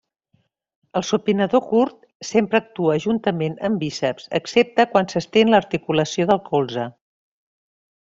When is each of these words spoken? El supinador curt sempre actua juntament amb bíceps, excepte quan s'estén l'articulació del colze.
El 1.01 1.03
supinador 1.09 1.61
curt 1.73 2.07
sempre 2.31 2.63
actua 2.65 2.97
juntament 3.05 3.59
amb 3.71 3.83
bíceps, 3.85 4.29
excepte 4.43 4.89
quan 4.97 5.13
s'estén 5.15 5.57
l'articulació 5.57 6.31
del 6.35 6.47
colze. 6.53 6.93